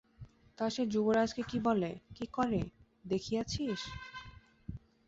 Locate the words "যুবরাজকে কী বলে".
0.87-1.91